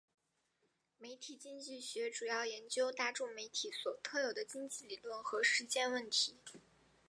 [0.97, 6.37] 媒体经济学主要研究大众媒体所特有的经济理论和实践问题。